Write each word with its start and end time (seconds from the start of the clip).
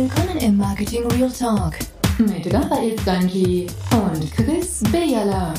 Willkommen 0.00 0.38
im 0.38 0.56
Marketing 0.56 1.04
Real 1.08 1.28
Talk 1.28 1.76
mit 2.18 2.54
Raphael 2.54 2.96
Stanji 3.00 3.66
und 3.90 4.30
Chris 4.30 4.80
Bejala. 4.92 5.52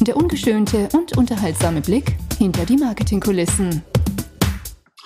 Der 0.00 0.16
ungeschönte 0.16 0.88
und 0.94 1.14
unterhaltsame 1.18 1.82
Blick 1.82 2.16
hinter 2.38 2.64
die 2.64 2.78
Marketingkulissen. 2.78 3.82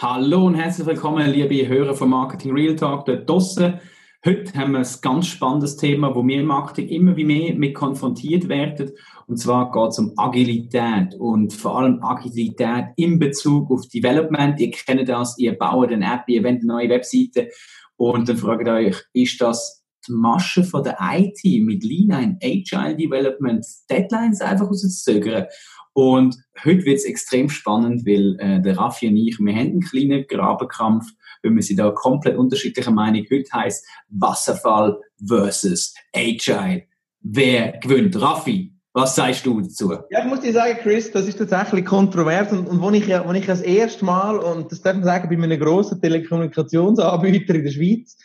Hallo 0.01 0.46
und 0.46 0.54
herzlich 0.54 0.87
willkommen, 0.87 1.29
liebe 1.29 1.67
Hörer 1.67 1.95
von 1.95 2.11
Marketing 2.11 2.53
Real 2.53 2.77
Talk 2.77 3.07
dort 3.07 3.29
draussen. 3.29 3.80
Heute 4.25 4.54
haben 4.54 4.70
wir 4.70 4.79
ein 4.79 4.89
ganz 5.03 5.27
spannendes 5.27 5.77
Thema, 5.77 6.14
wo 6.14 6.25
wir 6.25 6.39
im 6.39 6.46
Marketing 6.46 6.89
immer 6.89 7.16
wie 7.16 7.25
mehr 7.25 7.55
mit 7.57 7.75
konfrontiert 7.75 8.48
werden. 8.48 8.93
Und 9.27 9.39
zwar 9.39 9.73
geht 9.73 9.89
es 9.89 9.98
um 9.98 10.12
Agilität 10.16 11.16
und 11.18 11.53
vor 11.53 11.79
allem 11.79 12.00
Agilität 12.05 12.87
in 12.95 13.18
Bezug 13.18 13.68
auf 13.68 13.89
Development. 13.89 14.61
Ihr 14.61 14.71
kennt 14.71 15.09
das, 15.09 15.37
ihr 15.39 15.59
baut 15.59 15.91
eine 15.91 16.07
App, 16.07 16.29
ihr 16.29 16.45
wollt 16.45 16.61
eine 16.61 16.66
neue 16.66 16.89
Webseite 16.89 17.48
und 17.96 18.28
dann 18.28 18.36
fragt 18.36 18.68
euch, 18.68 19.02
ist 19.12 19.40
das 19.40 19.84
die 20.06 20.12
Masche 20.12 20.62
von 20.62 20.84
der 20.84 20.98
IT 21.00 21.41
mit 21.62 21.82
Lean 21.82 22.38
Agile 22.42 22.96
Development 22.96 23.64
Deadlines 23.91 24.41
einfach 24.41 24.68
rauszuzögern? 24.68 25.46
Und 25.95 26.37
heute 26.62 26.84
wird 26.84 26.98
es 26.98 27.06
extrem 27.06 27.48
spannend, 27.48 28.06
weil 28.06 28.37
äh, 28.38 28.60
der 28.60 28.77
Raffi 28.77 29.09
und 29.09 29.16
ich, 29.16 29.38
wir 29.38 29.54
haben 29.54 29.60
einen 29.60 29.80
kleinen 29.80 30.27
Grabenkampf, 30.27 31.06
weil 31.42 31.54
wir 31.54 31.62
sind 31.62 31.78
da 31.78 31.90
komplett 31.90 32.37
unterschiedlicher 32.37 32.90
Meinung. 32.90 33.24
Heute 33.30 33.51
heißt 33.51 33.87
Wasserfall 34.10 35.01
versus 35.26 35.95
Agile. 36.15 36.84
Wer 37.20 37.78
gewinnt? 37.78 38.20
Raffi, 38.20 38.76
was 38.96 39.14
sagst 39.14 39.45
du 39.45 39.60
dazu? 39.60 39.92
Ja, 40.09 40.20
ich 40.20 40.24
muss 40.24 40.41
dir 40.41 40.55
sagen, 40.55 40.78
Chris, 40.80 41.12
das 41.12 41.28
ist 41.28 41.38
tatsächlich 41.38 41.84
kontrovers 41.84 42.50
und, 42.50 42.66
und 42.66 42.80
wo 42.80 42.91
ich 42.91 43.06
ja, 43.06 43.28
wo 43.28 43.32
ich 43.34 43.45
das 43.45 43.60
erste 43.60 44.02
Mal, 44.06 44.38
und 44.38 44.73
das 44.73 44.80
darf 44.80 44.95
man 44.95 45.04
sagen, 45.04 45.28
bei 45.28 45.45
einem 45.45 45.60
grossen 45.60 46.00
Telekommunikationsanbieter 46.00 47.56
in 47.56 47.64
der 47.64 47.70
Schweiz, 47.70 48.16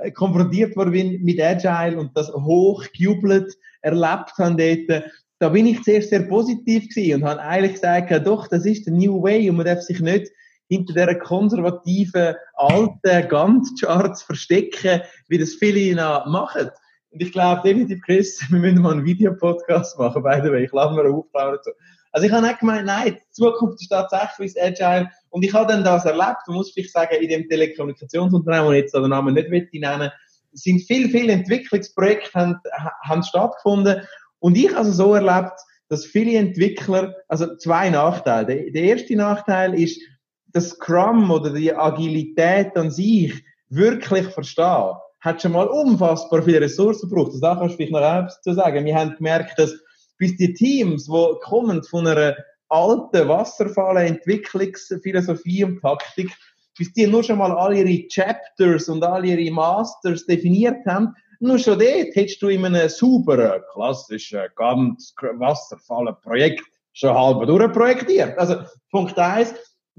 äh, 0.00 0.10
konfrontiert 0.10 0.74
worden 0.74 1.22
mit 1.22 1.40
Agile 1.40 1.96
und 1.96 2.16
das 2.16 2.32
hochgejubelt 2.32 3.54
erlebt 3.82 4.32
haben 4.38 4.56
dort, 4.56 5.04
da 5.38 5.50
bin 5.50 5.66
ich 5.66 5.84
zuerst 5.84 6.10
sehr 6.10 6.24
positiv 6.24 6.88
gewesen 6.88 7.22
und 7.22 7.28
habe 7.28 7.40
eigentlich 7.40 7.74
gesagt, 7.74 8.26
doch, 8.26 8.48
das 8.48 8.66
ist 8.66 8.86
der 8.86 8.94
New 8.94 9.22
Way 9.22 9.48
und 9.50 9.56
man 9.56 9.66
darf 9.66 9.82
sich 9.82 10.00
nicht 10.00 10.32
hinter 10.68 10.94
dieser 10.94 11.14
konservativen, 11.14 12.34
alten 12.54 13.28
Gantt-Charts 13.28 14.24
verstecken, 14.24 15.00
wie 15.28 15.38
das 15.38 15.54
viele 15.54 15.94
noch 15.94 16.26
machen. 16.26 16.70
Und 17.10 17.22
ich 17.22 17.32
glaube 17.32 17.62
definitiv, 17.62 18.00
Chris, 18.04 18.40
wir 18.50 18.58
müssen 18.58 18.82
mal 18.82 18.92
einen 18.92 19.04
Videopodcast 19.04 19.98
machen, 19.98 20.22
by 20.22 20.40
the 20.42 20.50
way. 20.50 20.64
Ich 20.64 20.72
lade 20.72 20.94
mir 20.94 21.02
eine 21.02 21.14
Aufnahme 21.14 21.56
dazu. 21.56 21.70
Also 22.12 22.26
ich 22.26 22.32
habe 22.32 22.46
nicht 22.46 22.60
gemeint, 22.60 22.86
nein, 22.86 23.16
die 23.16 23.32
Zukunft 23.32 23.80
ist 23.80 23.88
tatsächlich 23.88 24.60
Agile. 24.60 25.10
Und 25.30 25.44
ich 25.44 25.52
habe 25.52 25.70
dann 25.70 25.84
das 25.84 26.04
erlebt, 26.04 26.38
man 26.46 26.56
muss 26.56 26.72
vielleicht 26.72 26.92
sagen, 26.92 27.16
in 27.20 27.28
dem 27.28 27.48
Telekommunikationsunternehmen, 27.48 28.66
wo 28.66 28.72
ich 28.72 28.80
jetzt 28.80 28.94
den 28.94 29.08
Namen 29.08 29.34
nicht 29.34 29.50
nennen 29.50 30.00
will, 30.00 30.12
sind 30.52 30.80
viele, 30.86 31.10
viele 31.10 31.32
Entwicklungsprojekte 31.32 32.32
haben, 32.32 32.56
haben 33.04 33.22
stattgefunden. 33.22 34.02
Und 34.38 34.56
ich 34.56 34.74
also 34.74 34.90
so 34.90 35.14
erlebt, 35.14 35.58
dass 35.88 36.06
viele 36.06 36.38
Entwickler, 36.38 37.14
also 37.28 37.56
zwei 37.56 37.90
Nachteile. 37.90 38.46
Der, 38.46 38.70
der 38.70 38.82
erste 38.82 39.16
Nachteil 39.16 39.74
ist, 39.78 40.00
das 40.48 40.70
Scrum 40.70 41.30
oder 41.30 41.52
die 41.52 41.74
Agilität 41.74 42.76
an 42.76 42.90
sich 42.90 43.44
wirklich 43.68 44.26
verstehen 44.28 44.94
hat 45.20 45.42
schon 45.42 45.52
mal 45.52 45.66
unfassbar 45.66 46.42
viele 46.42 46.60
Ressourcen 46.60 47.08
gebraucht. 47.08 47.32
Das 47.34 47.40
kannst 47.40 47.74
du 47.74 47.76
vielleicht 47.76 47.92
noch 47.92 48.00
etwas 48.00 48.40
zu 48.42 48.54
sagen. 48.54 48.84
Wir 48.84 48.94
haben 48.94 49.16
gemerkt, 49.16 49.58
dass 49.58 49.74
bis 50.18 50.36
die 50.36 50.54
Teams, 50.54 51.06
die 51.06 51.34
kommen 51.42 51.82
von 51.82 52.06
einer 52.06 52.36
alten 52.68 53.28
Wasserfall-Entwicklungsphilosophie 53.28 55.64
und 55.64 55.80
Taktik, 55.80 56.30
bis 56.76 56.92
die 56.92 57.06
nur 57.06 57.24
schon 57.24 57.38
mal 57.38 57.52
alle 57.52 57.82
ihre 57.82 58.06
Chapters 58.08 58.88
und 58.88 59.04
alle 59.04 59.28
ihre 59.28 59.50
Masters 59.52 60.26
definiert 60.26 60.84
haben, 60.86 61.14
nur 61.40 61.58
schon 61.58 61.78
dort 61.78 62.14
hättest 62.14 62.42
du 62.42 62.48
in 62.48 62.64
einem 62.64 62.88
sauberen, 62.88 63.62
klassischen, 63.72 64.40
ganz 64.56 65.14
Wasserfall-Projekt 65.20 66.64
schon 66.92 67.14
halb 67.14 67.46
durchprojektiert. 67.46 68.36
Also, 68.38 68.56
Punkt 68.90 69.16
eins 69.18 69.54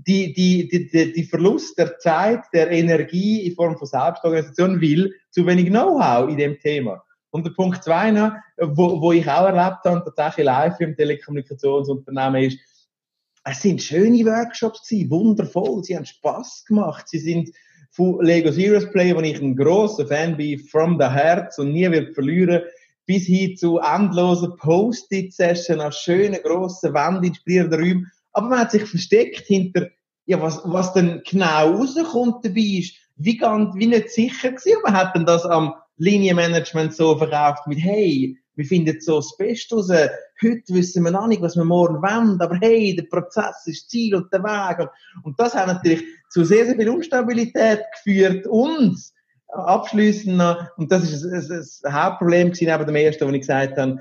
die, 0.08 0.34
die, 0.34 0.68
die, 0.68 1.14
die 1.14 1.24
Verlust 1.24 1.78
der 1.78 1.98
Zeit, 2.00 2.42
der 2.54 2.72
Energie 2.72 3.48
in 3.48 3.56
Form 3.56 3.78
von 3.78 3.88
Selbstorganisation 3.88 4.80
will 4.80 5.14
zu 5.32 5.46
wenig 5.46 5.68
Know-how 5.68 6.30
in 6.30 6.38
dem 6.38 6.60
Thema. 6.60 7.04
Und 7.32 7.46
der 7.46 7.52
Punkt 7.52 7.84
zwei 7.84 8.12
noch, 8.12 8.32
wo, 8.58 9.02
wo 9.02 9.12
ich 9.12 9.28
auch 9.28 9.46
erlebt 9.46 9.84
habe, 9.86 10.04
tatsächlich 10.04 10.46
live 10.46 10.80
im 10.80 10.96
Telekommunikationsunternehmen 10.96 12.44
ist, 12.44 12.60
es 13.44 13.62
sind 13.62 13.82
schöne 13.82 14.26
Workshops 14.26 14.88
gewesen, 14.88 15.12
wundervoll, 15.12 15.84
sie 15.84 15.96
haben 15.96 16.06
Spaß 16.06 16.66
gemacht, 16.66 17.08
sie 17.08 17.20
sind 17.20 17.50
von 17.92 18.24
Lego 18.24 18.52
Serious 18.52 18.90
Play, 18.92 19.16
wo 19.16 19.22
ich 19.22 19.42
ein 19.42 19.56
großer 19.56 20.08
Fan 20.08 20.38
bin, 20.38 20.60
from 20.60 21.00
the 21.00 21.08
Herz 21.08 21.58
und 21.58 21.72
nie 21.72 21.90
wird 21.90 22.14
verlieren, 22.14 22.62
bis 23.06 23.26
hin 23.26 23.58
zu 23.58 23.80
endlosen 23.80 24.56
Post-it-Sessions 24.58 25.82
auf 25.82 25.94
schönen 25.94 26.42
grossen 26.44 26.94
Wänden, 26.94 27.24
inspirierenden 27.24 27.80
Räumen 27.80 28.12
aber 28.34 28.48
man 28.48 28.60
hat 28.60 28.72
sich 28.72 28.86
versteckt 28.86 29.46
hinter, 29.48 29.88
ja, 30.26 30.42
was, 30.42 30.62
was 30.64 30.94
denn 30.94 31.22
genau 31.28 31.72
rauskommt 31.72 32.46
dabei 32.46 32.80
ist, 32.80 32.96
wie, 33.16 33.38
ganz, 33.38 33.76
wie 33.76 33.88
nicht 33.88 34.12
sicher 34.12 34.52
gewesen. 34.52 34.82
Man 34.84 34.94
hat 34.94 35.16
dann 35.16 35.26
das 35.26 35.46
am 35.46 35.74
Linienmanagement 35.98 36.94
so 36.94 37.18
verkauft 37.18 37.68
mit, 37.68 37.80
hey, 37.80 38.38
wir 38.56 38.66
finden 38.66 39.00
so 39.00 39.18
das 39.18 39.36
Beste 39.38 39.76
raus. 39.76 39.90
Heute 39.90 40.74
wissen 40.74 41.04
wir 41.04 41.12
noch 41.12 41.28
nicht, 41.28 41.42
was 41.42 41.56
wir 41.56 41.66
morgen 41.66 42.02
wollen, 42.02 42.40
aber 42.42 42.58
hey, 42.62 42.96
der 42.96 43.04
Prozess 43.04 43.66
ist 43.66 43.84
das 43.84 43.88
Ziel 43.88 44.16
und 44.16 44.32
der 44.32 44.44
Weg. 44.44 44.88
Und, 45.24 45.40
das 45.40 45.56
hat 45.56 45.68
natürlich 45.68 46.04
zu 46.30 46.44
sehr, 46.44 46.66
sehr 46.66 46.76
viel 46.76 46.90
Unstabilität 46.90 47.82
geführt 47.94 48.46
und 48.48 48.98
abschließend 49.48 50.38
noch, 50.38 50.78
und 50.78 50.92
das 50.92 51.12
ist 51.12 51.86
ein 51.86 51.94
Hauptproblem 51.94 52.52
gewesen, 52.52 52.68
neben 52.68 52.86
dem 52.86 52.96
ersten, 52.96 53.28
wo 53.28 53.32
ich 53.32 53.42
gesagt 53.42 53.78
habe, 53.78 54.00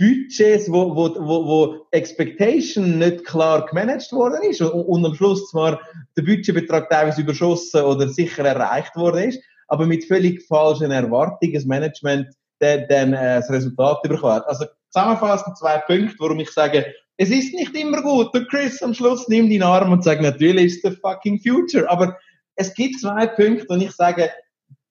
Budgets, 0.00 0.72
wo, 0.72 0.96
wo, 0.96 1.14
wo, 1.14 1.46
wo 1.46 1.86
Expectation 1.90 2.98
nicht 2.98 3.26
klar 3.26 3.66
gemanagt 3.66 4.10
worden 4.12 4.40
ist 4.48 4.62
und, 4.62 4.70
und 4.72 5.04
am 5.04 5.14
Schluss 5.14 5.50
zwar 5.50 5.78
der 6.16 6.22
Budgetbetrag 6.22 6.88
teilweise 6.88 7.20
überschossen 7.20 7.82
oder 7.82 8.08
sicher 8.08 8.46
erreicht 8.46 8.96
worden 8.96 9.28
ist, 9.28 9.42
aber 9.68 9.84
mit 9.84 10.06
völlig 10.06 10.42
falschen 10.46 10.90
Erwartungen 10.90 11.52
das 11.52 11.66
Management 11.66 12.28
dann, 12.60 12.86
dann 12.88 13.12
äh, 13.12 13.36
das 13.36 13.50
Resultat 13.50 14.02
bekommt. 14.02 14.46
Also 14.46 14.64
zusammenfassend 14.88 15.58
zwei 15.58 15.76
Punkte, 15.86 16.16
warum 16.18 16.40
ich 16.40 16.50
sage, 16.50 16.86
es 17.18 17.28
ist 17.28 17.52
nicht 17.52 17.76
immer 17.76 18.00
gut. 18.00 18.34
Der 18.34 18.46
Chris 18.46 18.82
am 18.82 18.94
Schluss 18.94 19.28
nimmt 19.28 19.52
den 19.52 19.62
Arm 19.62 19.92
und 19.92 20.02
sagt, 20.02 20.22
natürlich 20.22 20.64
ist 20.64 20.84
es 20.84 20.92
the 20.92 20.98
fucking 21.02 21.38
future. 21.40 21.90
Aber 21.90 22.16
es 22.54 22.72
gibt 22.72 22.98
zwei 22.98 23.26
Punkte, 23.26 23.66
und 23.68 23.82
ich 23.82 23.92
sage, 23.92 24.30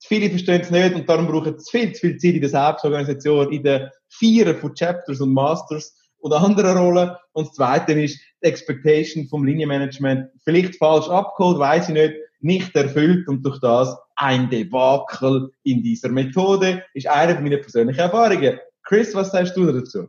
Viele 0.05 0.29
verstehen 0.29 0.61
es 0.61 0.71
nicht 0.71 0.95
und 0.95 1.09
darum 1.09 1.27
brauchen 1.27 1.59
sie 1.59 1.69
viel 1.69 1.93
zu 1.93 1.99
viel 1.99 2.17
Zeit 2.17 2.35
in 2.35 2.41
der 2.41 2.49
Selbstorganisation, 2.49 3.51
in 3.51 3.63
den 3.63 3.89
Vieren 4.09 4.57
von 4.57 4.73
Chapters 4.73 5.21
und 5.21 5.33
Masters 5.33 5.95
oder 6.19 6.41
anderen 6.41 6.77
Rollen. 6.77 7.11
Und 7.33 7.47
das 7.47 7.55
Zweite 7.55 7.93
ist 7.93 8.19
die 8.41 8.47
Expectation 8.47 9.27
vom 9.27 9.45
Linienmanagement. 9.45 10.29
Vielleicht 10.43 10.75
falsch 10.77 11.07
abgeholt, 11.07 11.59
weiß 11.59 11.89
ich 11.89 11.93
nicht, 11.93 12.13
nicht 12.41 12.75
erfüllt 12.75 13.27
und 13.27 13.45
durch 13.45 13.59
das 13.59 13.95
ein 14.15 14.49
Debakel 14.49 15.51
in 15.63 15.83
dieser 15.83 16.09
Methode 16.09 16.83
ist 16.93 17.07
eine 17.07 17.39
meiner 17.39 17.57
persönlichen 17.57 17.99
Erfahrungen. 17.99 18.59
Chris, 18.83 19.13
was 19.13 19.31
sagst 19.31 19.55
du 19.55 19.71
dazu? 19.71 20.07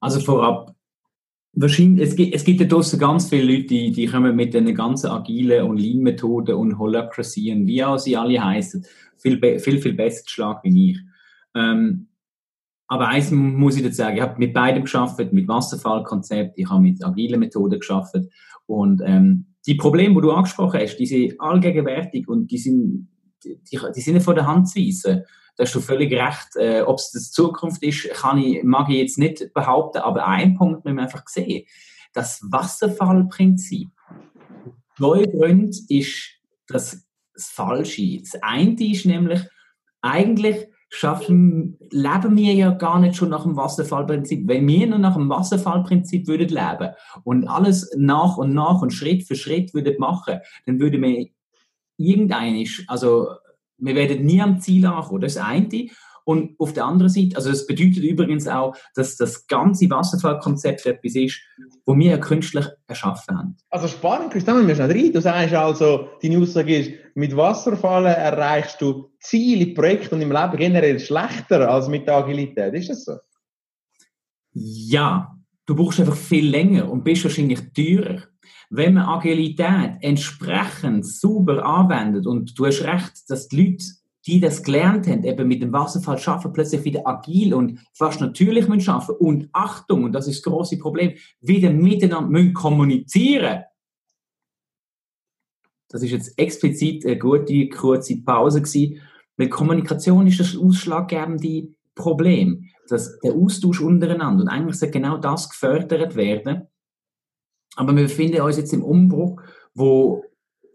Also 0.00 0.20
vorab, 0.20 0.74
wahrscheinlich, 1.52 2.08
es 2.08 2.16
gibt, 2.16 2.34
es 2.34 2.44
gibt 2.44 2.60
ja 2.60 2.66
draussen 2.66 2.98
ganz 2.98 3.28
viele 3.28 3.50
Leute, 3.52 3.66
die, 3.68 3.90
die 3.92 4.06
kommen 4.06 4.36
mit 4.36 4.54
den 4.54 4.72
ganzen 4.74 5.10
agilen 5.10 5.66
und 5.66 5.78
Lean-Methoden 5.78 6.54
und 6.54 6.78
Holacracy 6.78 7.52
und 7.52 7.66
wie 7.66 7.82
auch 7.82 7.98
sie 7.98 8.16
alle 8.16 8.42
heißen, 8.42 8.84
viel, 9.16 9.58
viel, 9.58 9.80
viel 9.80 9.94
besser 9.94 10.24
Schlag 10.26 10.62
wie 10.62 10.90
ich. 10.90 10.98
Ähm, 11.54 12.08
aber 12.88 13.08
eins 13.08 13.30
muss 13.30 13.76
ich 13.76 13.82
dazu 13.82 13.96
sagen, 13.96 14.16
ich 14.16 14.22
habe 14.22 14.38
mit 14.38 14.52
beidem 14.52 14.84
geschafft, 14.84 15.18
mit 15.32 15.48
Wasserfallkonzept, 15.48 16.58
ich 16.58 16.68
habe 16.68 16.82
mit 16.82 17.04
agilen 17.04 17.40
Methoden 17.40 17.80
geschafft 17.80 18.14
und 18.66 19.02
ähm, 19.04 19.46
die 19.66 19.74
Probleme, 19.74 20.14
die 20.14 20.20
du 20.20 20.32
angesprochen 20.32 20.80
hast, 20.80 20.96
die 20.96 21.06
sind 21.06 21.40
allgegenwärtig 21.40 22.28
und 22.28 22.50
die 22.50 22.58
sind, 22.58 23.08
die, 23.44 23.58
die 23.94 24.00
sind 24.00 24.14
nicht 24.14 24.24
von 24.24 24.36
der 24.36 24.46
Hand 24.46 24.68
zu 24.68 24.78
weisen 24.78 25.24
da 25.56 25.64
hast 25.64 25.74
du 25.74 25.80
völlig 25.80 26.12
recht. 26.12 26.54
Äh, 26.56 26.82
Ob 26.82 26.98
es 26.98 27.10
das 27.10 27.32
Zukunft 27.32 27.82
ist, 27.82 28.10
kann 28.10 28.38
ich, 28.38 28.62
mag 28.62 28.88
ich 28.90 28.98
jetzt 28.98 29.18
nicht 29.18 29.52
behaupten, 29.54 29.98
aber 29.98 30.26
ein 30.26 30.54
Punkt 30.54 30.84
müssen 30.84 30.96
wir 30.96 31.04
einfach 31.04 31.26
sehen. 31.26 31.66
Das 32.12 32.40
Wasserfallprinzip. 32.42 33.88
Zwei 34.96 35.24
Gründe 35.24 35.76
ist 35.88 36.30
das, 36.68 37.06
das 37.34 37.48
Falsche. 37.48 38.20
Das 38.20 38.40
eine 38.42 38.76
ist 38.78 39.06
nämlich, 39.06 39.40
eigentlich 40.02 40.68
schaffen, 40.88 41.76
leben 41.90 42.36
wir 42.36 42.54
ja 42.54 42.70
gar 42.70 43.00
nicht 43.00 43.16
schon 43.16 43.30
nach 43.30 43.42
dem 43.42 43.56
Wasserfallprinzip. 43.56 44.46
Wenn 44.46 44.66
wir 44.66 44.86
nur 44.86 44.98
nach 44.98 45.14
dem 45.14 45.28
Wasserfallprinzip 45.28 46.26
würden 46.26 46.48
leben 46.48 46.94
und 47.24 47.48
alles 47.48 47.90
nach 47.96 48.36
und 48.36 48.54
nach 48.54 48.82
und 48.82 48.92
Schritt 48.92 49.24
für 49.24 49.34
Schritt 49.34 49.74
würden 49.74 49.96
machen, 49.98 50.40
dann 50.64 50.80
würde 50.80 51.00
wir 51.00 51.26
irgendeinisch, 51.96 52.84
also 52.88 53.28
wir 53.78 53.94
werden 53.94 54.24
nie 54.24 54.40
am 54.40 54.60
Ziel 54.60 54.86
ankommen. 54.86 55.20
Das 55.20 55.32
ist 55.32 55.38
das 55.38 55.44
eine. 55.44 55.88
Und 56.24 56.58
auf 56.58 56.72
der 56.72 56.84
anderen 56.84 57.08
Seite, 57.08 57.36
also 57.36 57.50
das 57.50 57.66
bedeutet 57.66 58.02
übrigens 58.02 58.48
auch, 58.48 58.76
dass 58.96 59.16
das 59.16 59.46
ganze 59.46 59.88
Wasserfallkonzept 59.88 60.84
etwas 60.84 61.14
ist, 61.14 61.40
wo 61.84 61.96
wir 61.96 62.18
künstlich 62.18 62.66
erschaffen 62.88 63.38
haben. 63.38 63.56
Also 63.70 63.86
spannend, 63.86 64.32
Christian, 64.32 64.66
wir 64.66 64.74
schnell 64.74 64.90
rein. 64.90 65.12
Du 65.12 65.20
sagst 65.20 65.54
also, 65.54 66.08
deine 66.20 66.38
Aussage 66.38 66.78
ist, 66.78 66.90
mit 67.14 67.36
Wasserfallen 67.36 68.12
erreichst 68.12 68.80
du 68.82 69.12
Ziele 69.26 69.64
im 69.64 69.74
Projekt 69.74 70.12
und 70.12 70.20
im 70.20 70.32
Leben 70.32 70.56
generell 70.56 70.98
schlechter 70.98 71.68
als 71.68 71.88
mit 71.88 72.06
der 72.06 72.16
Agilität. 72.16 72.74
Ist 72.74 72.90
das 72.90 73.04
so? 73.04 73.16
Ja, 74.52 75.36
du 75.66 75.74
brauchst 75.74 76.00
einfach 76.00 76.16
viel 76.16 76.48
länger 76.48 76.90
und 76.90 77.04
bist 77.04 77.24
wahrscheinlich 77.24 77.60
teurer. 77.74 78.22
Wenn 78.70 78.94
man 78.94 79.06
Agilität 79.06 79.96
entsprechend 80.00 81.06
sauber 81.06 81.64
anwendet 81.64 82.26
und 82.26 82.58
du 82.58 82.66
hast 82.66 82.82
recht, 82.82 83.28
dass 83.28 83.48
die 83.48 83.62
Leute, 83.62 83.84
die 84.26 84.40
das 84.40 84.62
gelernt 84.62 85.06
haben, 85.06 85.24
eben 85.24 85.46
mit 85.46 85.62
dem 85.62 85.72
Wasserfall 85.72 86.18
schaffen, 86.18 86.52
plötzlich 86.52 86.84
wieder 86.84 87.06
agil 87.06 87.54
und 87.54 87.80
fast 87.92 88.20
natürlich 88.20 88.66
müssen 88.66 88.80
schaffen 88.80 89.14
und 89.16 89.48
Achtung, 89.52 90.04
und 90.04 90.12
das 90.12 90.26
ist 90.26 90.44
das 90.44 90.52
große 90.52 90.78
Problem, 90.78 91.14
wieder 91.40 91.70
miteinander 91.70 92.30
müssen 92.30 92.54
kommunizieren. 92.54 93.64
Das 95.88 96.02
ist 96.02 96.10
jetzt 96.10 96.36
explizit 96.38 97.06
eine 97.06 97.18
gute, 97.18 97.68
kurze 97.68 98.16
Pause 98.22 98.60
gewesen, 98.60 99.00
weil 99.36 99.48
Kommunikation 99.48 100.26
ist 100.26 100.40
das 100.40 100.56
ausschlaggebende 100.56 101.68
Problem, 101.94 102.68
dass 102.88 103.18
der 103.20 103.34
Austausch 103.34 103.80
untereinander 103.80 104.42
und 104.42 104.48
eigentlich 104.48 104.78
soll 104.78 104.90
genau 104.90 105.18
das 105.18 105.48
gefördert 105.50 106.14
werden, 106.16 106.68
aber 107.76 107.94
wir 107.94 108.04
befinden 108.04 108.40
uns 108.40 108.56
jetzt 108.56 108.72
im 108.72 108.82
Umbruch, 108.82 109.40
wo 109.74 110.24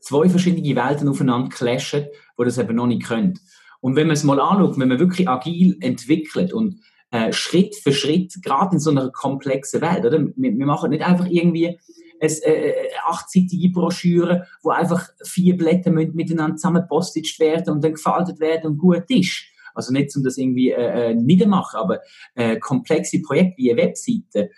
zwei 0.02 0.30
verschiedene 0.30 0.76
Welten 0.76 1.08
aufeinander 1.08 1.50
clashen, 1.50 2.06
wo 2.38 2.44
das 2.44 2.58
eben 2.58 2.76
noch 2.76 2.88
nicht 2.88 3.04
können. 3.04 3.40
Und 3.82 3.96
wenn 3.96 4.08
man 4.08 4.14
es 4.14 4.24
mal 4.24 4.40
anschaut, 4.40 4.78
wenn 4.78 4.90
man 4.90 5.00
wirklich 5.00 5.28
agil 5.28 5.78
entwickelt 5.80 6.54
und 6.54 6.82
äh, 7.10 7.34
Schritt 7.34 7.76
für 7.76 7.92
Schritt, 7.92 8.42
gerade 8.44 8.76
in 8.76 8.80
so 8.80 8.92
einer 8.92 9.12
komplexen 9.12 9.82
Welt, 9.82 10.06
oder? 10.06 10.20
Wir, 10.36 10.58
wir 10.58 10.66
machen 10.66 10.92
nicht 10.92 11.04
einfach 11.04 11.28
irgendwie 11.28 11.80
äh, 12.22 12.74
achtseitige 13.06 13.70
Broschüre, 13.70 14.48
wo 14.62 14.70
einfach 14.70 15.10
vier 15.24 15.58
Blätter 15.58 15.92
miteinander 15.92 16.56
zusammenpostet 16.56 17.40
werden 17.40 17.76
und 17.76 17.84
dann 17.84 17.94
gefaltet 17.94 18.40
werden 18.40 18.72
und 18.72 18.78
gut 18.78 19.10
ist. 19.10 19.44
Also 19.74 19.94
nicht, 19.94 20.16
um 20.16 20.24
das 20.24 20.38
irgendwie 20.38 20.72
äh, 20.72 21.12
äh 21.12 21.16
niedermachen, 21.16 21.80
aber 21.80 22.00
äh, 22.36 22.58
komplexe 22.58 23.22
Projekte 23.22 23.58
wie 23.58 23.72
eine 23.72 23.82
Webseite, 23.82 24.50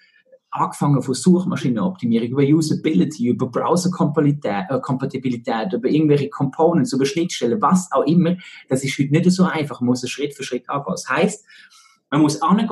angefangen 0.53 1.01
von 1.01 1.15
Suchmaschinenoptimierung, 1.15 2.29
über 2.29 2.43
Usability, 2.43 3.29
über 3.29 3.47
Browser-Kompatibilität, 3.47 5.73
äh, 5.73 5.75
über 5.75 5.89
irgendwelche 5.89 6.29
Components, 6.29 6.93
über 6.93 7.05
Schnittstellen, 7.05 7.61
was 7.61 7.91
auch 7.91 8.05
immer. 8.05 8.37
Das 8.69 8.83
ist 8.83 8.97
heute 8.99 9.11
nicht 9.11 9.31
so 9.31 9.45
einfach. 9.45 9.81
Man 9.81 9.87
muss 9.87 10.03
es 10.03 10.11
Schritt 10.11 10.35
für 10.35 10.43
Schritt 10.43 10.69
angehen. 10.69 10.91
Das 10.91 11.09
heißt, 11.09 11.43
man 12.11 12.21
muss 12.21 12.39
angehen 12.41 12.69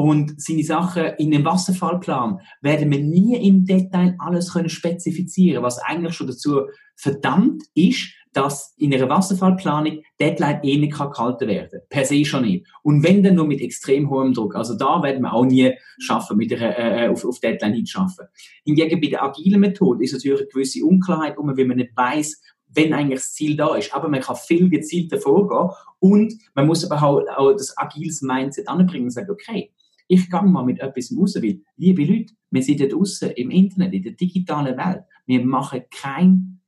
und 0.00 0.40
seine 0.40 0.62
Sachen 0.62 1.04
in 1.18 1.34
einem 1.34 1.44
Wasserfallplan 1.44 2.40
werden 2.62 2.90
wir 2.90 3.00
nie 3.00 3.36
im 3.46 3.66
Detail 3.66 4.16
alles 4.18 4.54
können 4.54 4.70
spezifizieren, 4.70 5.62
was 5.62 5.78
eigentlich 5.78 6.14
schon 6.14 6.28
dazu 6.28 6.62
verdammt 6.96 7.64
ist, 7.74 8.08
dass 8.32 8.72
in 8.78 8.94
einer 8.94 9.10
Wasserfallplanung 9.10 10.00
Deadline 10.18 10.60
eh 10.62 10.78
nicht 10.78 10.94
gehalten 10.94 11.46
werden 11.46 11.80
Per 11.90 12.06
se 12.06 12.24
schon 12.24 12.44
nicht. 12.44 12.66
Und 12.82 13.02
wenn 13.02 13.22
dann 13.22 13.34
nur 13.34 13.46
mit 13.46 13.60
extrem 13.60 14.08
hohem 14.08 14.32
Druck. 14.32 14.56
Also 14.56 14.74
da 14.74 15.02
werden 15.02 15.20
wir 15.20 15.34
auch 15.34 15.44
nie 15.44 15.74
schaffen, 15.98 16.38
mit 16.38 16.50
einer, 16.50 16.78
äh, 16.78 17.08
auf, 17.08 17.22
auf 17.26 17.38
Deadline 17.38 17.74
hinschaffen. 17.74 18.24
Hingegen 18.64 19.02
bei 19.02 19.08
der 19.08 19.22
agilen 19.22 19.60
Methode 19.60 20.02
ist 20.02 20.14
natürlich 20.14 20.40
eine 20.40 20.48
gewisse 20.48 20.82
Unklarheit, 20.82 21.36
um, 21.36 21.54
wenn 21.54 21.68
man 21.68 21.76
nicht 21.76 21.94
weiß, 21.94 22.40
wenn 22.68 22.94
eigentlich 22.94 23.20
das 23.20 23.34
Ziel 23.34 23.54
da 23.54 23.74
ist. 23.74 23.92
Aber 23.92 24.08
man 24.08 24.22
kann 24.22 24.36
viel 24.36 24.70
gezielter 24.70 25.18
vorgehen 25.18 25.68
und 25.98 26.32
man 26.54 26.66
muss 26.66 26.90
aber 26.90 27.02
auch, 27.02 27.22
auch 27.36 27.52
das 27.52 27.76
agiles 27.76 28.22
Mindset 28.22 28.66
anbringen 28.66 29.04
und 29.04 29.10
sagen, 29.10 29.30
okay, 29.30 29.72
ich 30.10 30.28
gehe 30.28 30.42
mal 30.42 30.64
mit 30.64 30.80
etwas 30.80 31.14
raus, 31.16 31.36
weil, 31.36 31.60
liebe 31.76 32.04
Leute, 32.04 32.34
wir 32.50 32.62
sind 32.64 32.80
da 32.80 32.86
draußen 32.86 33.30
im 33.30 33.50
Internet, 33.50 33.92
in 33.94 34.02
der 34.02 34.12
digitalen 34.12 34.76
Welt. 34.76 35.04
Wir 35.24 35.44
machen 35.44 35.82
kein 35.88 36.60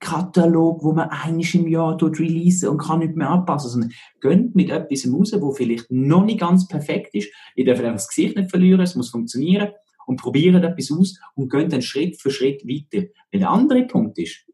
Katalog, 0.00 0.82
wo 0.82 0.92
man 0.92 1.10
einiges 1.10 1.54
im 1.54 1.68
Jahr 1.68 1.96
dort 1.96 2.18
release 2.18 2.68
und 2.68 2.78
kann 2.78 2.98
nicht 2.98 3.14
mehr 3.14 3.30
anpassen, 3.30 3.70
sondern 3.70 3.92
gönnt 4.18 4.56
mit 4.56 4.70
etwas 4.70 5.06
raus, 5.08 5.32
wo 5.38 5.52
vielleicht 5.52 5.92
noch 5.92 6.24
nicht 6.24 6.40
ganz 6.40 6.66
perfekt 6.66 7.14
ist. 7.14 7.30
Ihr 7.54 7.66
dürft 7.66 7.82
einfach 7.82 7.94
das 7.94 8.08
Gesicht 8.08 8.36
nicht 8.36 8.50
verlieren, 8.50 8.80
es 8.80 8.96
muss 8.96 9.10
funktionieren 9.10 9.68
und 10.06 10.20
probiert 10.20 10.62
etwas 10.64 10.90
aus 10.90 11.20
und 11.36 11.48
gönnt 11.48 11.72
dann 11.72 11.82
Schritt 11.82 12.20
für 12.20 12.32
Schritt 12.32 12.66
weiter. 12.66 13.06
Weil 13.30 13.40
der 13.40 13.50
andere 13.50 13.84
Punkt 13.86 14.18
ist, 14.18 14.44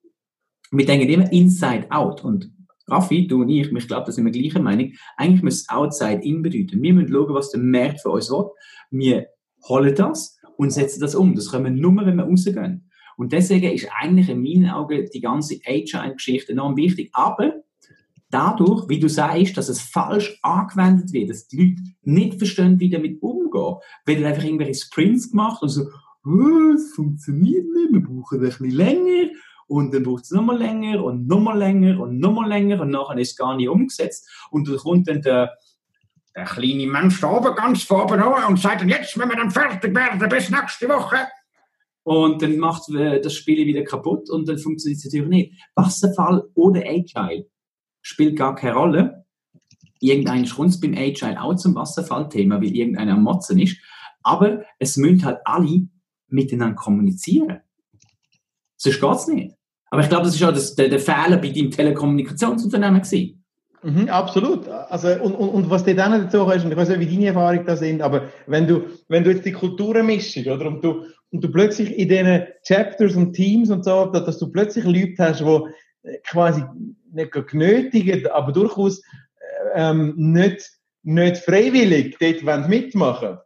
wir 0.70 0.84
denken 0.84 1.08
immer 1.08 1.32
inside 1.32 1.90
out 1.90 2.22
und 2.22 2.52
Raffi, 2.88 3.26
du 3.26 3.42
und 3.42 3.48
ich, 3.48 3.70
ich 3.70 3.86
glaube, 3.88 4.06
da 4.06 4.12
sind 4.12 4.24
wir 4.24 4.32
gleicher 4.32 4.60
Meinung, 4.60 4.92
eigentlich 5.16 5.42
muss 5.42 5.68
outside 5.68 6.22
in 6.22 6.42
bedeuten. 6.42 6.82
Wir 6.82 6.94
müssen 6.94 7.12
schauen, 7.12 7.34
was 7.34 7.50
der 7.50 7.60
Markt 7.60 8.00
für 8.00 8.10
uns 8.10 8.30
will. 8.30 8.50
Wir 8.90 9.26
holen 9.68 9.94
das 9.94 10.38
und 10.56 10.70
setzen 10.70 11.00
das 11.00 11.14
um. 11.14 11.34
Das 11.34 11.50
können 11.50 11.64
wir 11.64 11.70
nur, 11.70 12.04
wenn 12.04 12.16
wir 12.16 12.24
rausgehen. 12.24 12.90
Und 13.16 13.32
deswegen 13.32 13.72
ist 13.72 13.88
eigentlich 14.00 14.28
in 14.28 14.42
meinen 14.42 14.70
Augen 14.70 15.08
die 15.12 15.20
ganze 15.20 15.60
Agile-Geschichte 15.64 16.52
enorm 16.52 16.76
wichtig. 16.76 17.10
Aber 17.12 17.62
dadurch, 18.30 18.88
wie 18.88 18.98
du 18.98 19.08
sagst, 19.08 19.56
dass 19.56 19.68
es 19.68 19.80
falsch 19.80 20.38
angewendet 20.42 21.12
wird, 21.12 21.30
dass 21.30 21.46
die 21.46 21.56
Leute 21.56 21.82
nicht 22.02 22.38
verstehen, 22.38 22.80
wie 22.80 22.90
damit 22.90 23.22
umgehen, 23.22 23.76
werden 24.06 24.24
einfach 24.24 24.44
irgendwelche 24.44 24.74
Sprints 24.74 25.30
gemacht 25.30 25.62
und 25.62 25.68
so, 25.68 25.82
oh, 26.24 26.72
es 26.74 26.92
funktioniert 26.94 27.66
nicht, 27.66 27.92
wir 27.92 28.02
brauchen 28.02 28.38
ein 28.38 28.44
bisschen 28.44 28.70
länger 28.70 29.30
und 29.66 29.94
dann 29.94 30.02
braucht 30.02 30.24
es 30.24 30.30
nochmal 30.30 30.58
länger 30.58 31.02
und 31.02 31.26
nochmal 31.26 31.58
länger 31.58 32.00
und 32.00 32.18
nochmal 32.18 32.48
länger 32.48 32.80
und 32.80 32.90
nachher 32.90 33.18
ist 33.18 33.30
es 33.30 33.36
gar 33.36 33.56
nicht 33.56 33.68
umgesetzt 33.68 34.28
und 34.50 34.68
dann 34.68 34.76
kommt 34.76 35.08
dann 35.08 35.22
der, 35.22 35.56
der 36.34 36.44
kleine 36.44 36.86
Mensch 36.86 37.20
da 37.20 37.30
oben 37.30 37.54
ganz 37.54 37.82
vorne 37.82 38.24
und 38.46 38.58
sagt 38.58 38.80
dann, 38.80 38.88
jetzt, 38.88 39.18
wenn 39.18 39.28
wir 39.28 39.36
dann 39.36 39.50
fertig 39.50 39.94
werden, 39.94 40.28
bis 40.28 40.50
nächste 40.50 40.88
Woche, 40.88 41.26
und 42.04 42.42
dann 42.42 42.58
macht 42.58 42.82
das 42.88 43.34
Spiel 43.34 43.66
wieder 43.66 43.84
kaputt 43.84 44.28
und 44.28 44.48
dann 44.48 44.58
funktioniert 44.58 44.98
es 44.98 45.04
natürlich 45.04 45.28
nicht. 45.28 45.52
Wasserfall 45.74 46.42
oder 46.54 46.82
Agile 46.84 47.46
spielt 48.00 48.36
gar 48.36 48.54
keine 48.54 48.74
Rolle. 48.74 49.24
Irgendein 50.00 50.48
kommt 50.48 50.80
beim 50.80 50.94
Agile 50.94 51.40
auch 51.40 51.54
zum 51.54 51.76
Wasserfallthema, 51.76 52.56
weil 52.56 52.74
irgendeiner 52.74 53.12
am 53.12 53.22
Motzen 53.22 53.60
ist. 53.60 53.76
Aber 54.24 54.64
es 54.80 54.96
müssen 54.96 55.24
halt 55.24 55.38
alle 55.44 55.88
miteinander 56.26 56.74
kommunizieren. 56.74 57.60
Sonst 58.82 59.00
geht 59.00 59.14
es 59.14 59.26
nicht. 59.28 59.54
Aber 59.90 60.02
ich 60.02 60.08
glaube, 60.08 60.24
das 60.24 60.34
ist 60.34 60.42
auch 60.42 60.52
das, 60.52 60.74
der, 60.74 60.88
der 60.88 60.98
Fehler 60.98 61.36
bei 61.36 61.50
deinem 61.50 61.70
Telekommunikationsunternehmen 61.70 63.02
gewesen. 63.02 63.44
Mhm, 63.82 64.08
absolut. 64.08 64.68
Also, 64.68 65.08
und, 65.08 65.34
und, 65.34 65.48
und 65.50 65.70
was 65.70 65.84
dir 65.84 65.94
dann 65.94 66.12
dazu 66.12 66.48
hast, 66.48 66.64
und 66.64 66.70
ich 66.70 66.76
weiß 66.76 66.88
nicht, 66.88 67.00
wie 67.00 67.14
deine 67.14 67.26
Erfahrungen 67.26 67.66
da 67.66 67.76
sind, 67.76 68.00
aber 68.00 68.28
wenn 68.46 68.66
du, 68.66 68.84
wenn 69.08 69.24
du 69.24 69.30
jetzt 69.30 69.44
die 69.44 69.52
Kulturen 69.52 70.06
mischst, 70.06 70.46
oder, 70.46 70.66
und 70.66 70.82
du, 70.82 71.04
und 71.30 71.44
du 71.44 71.50
plötzlich 71.50 71.96
in 71.98 72.08
diesen 72.08 72.44
Chapters 72.66 73.16
und 73.16 73.32
Teams 73.34 73.70
und 73.70 73.84
so, 73.84 74.06
dass 74.06 74.38
du 74.38 74.50
plötzlich 74.50 74.84
Leute 74.84 75.16
hast, 75.18 75.40
die 75.40 76.08
äh, 76.08 76.18
quasi 76.26 76.62
nicht 77.12 77.32
genötigt, 77.32 78.30
aber 78.30 78.52
durchaus 78.52 79.00
äh, 79.00 79.02
ähm, 79.74 80.14
nicht, 80.16 80.70
nicht 81.02 81.38
freiwillig 81.38 82.16
dort 82.18 82.68
mitmachen 82.68 83.38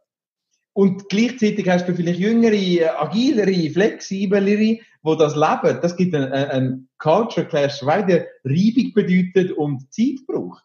Und 0.73 1.09
gleichzeitig 1.09 1.67
hast 1.67 1.87
du 1.87 1.95
vielleicht 1.95 2.19
jüngere, 2.19 3.01
agilere, 3.01 3.69
flexiblere, 3.71 4.79
wo 5.07 5.15
das 5.15 5.35
leben. 5.35 5.79
Das 5.81 5.95
gibt 5.95 6.13
einen, 6.13 6.31
einen 6.31 6.89
Culture 6.99 7.47
Clash, 7.47 7.83
weil 7.83 8.05
der 8.05 8.27
Reibung 8.43 8.93
bedeutet 8.93 9.57
und 9.57 9.91
Zeit 9.91 10.25
braucht. 10.27 10.63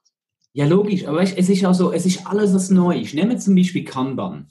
Ja, 0.53 0.67
logisch. 0.67 1.07
Aber 1.07 1.19
weißt, 1.19 1.39
es 1.39 1.49
ist 1.49 1.65
also, 1.65 1.93
es 1.93 2.05
ist 2.05 2.27
alles, 2.27 2.53
was 2.53 2.69
neu 2.69 2.99
ist. 2.99 3.15
Nehmen 3.15 3.31
wir 3.31 3.39
zum 3.39 3.55
Beispiel 3.55 3.85
Kanban. 3.85 4.49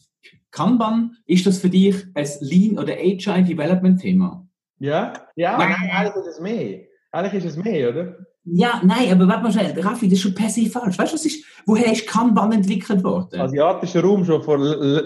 Kanban, 0.49 1.17
ist 1.25 1.45
das 1.45 1.59
für 1.59 1.69
dich 1.69 1.95
ein 2.15 2.27
Lean- 2.39 2.79
oder 2.79 2.93
Agile 2.93 3.43
Development 3.43 4.01
Thema? 4.01 4.47
Ja, 4.79 5.13
ja, 5.35 5.57
nein, 5.57 5.75
eigentlich 5.91 6.15
ist 6.15 6.27
es 6.27 6.39
mehr. 6.39 6.79
Eigentlich 7.11 7.43
ist 7.45 7.57
es 7.57 7.63
mehr, 7.63 7.89
oder? 7.89 8.17
Ja, 8.45 8.81
nein, 8.83 9.11
aber 9.11 9.27
warte 9.27 9.43
mal 9.43 9.51
schnell, 9.51 9.79
Raffi, 9.79 10.07
das 10.07 10.13
ist 10.13 10.21
schon 10.21 10.33
per 10.33 10.49
se 10.49 10.65
falsch. 10.67 10.97
Weißt 10.97 11.11
du, 11.11 11.15
was 11.15 11.25
ist, 11.25 11.45
woher 11.67 11.91
ist 11.91 12.07
Kanban 12.07 12.51
entwickelt 12.51 13.03
worden? 13.03 13.39
Asiatischer 13.39 14.01
Raum 14.01 14.25
schon 14.25 14.41
vor, 14.41 14.57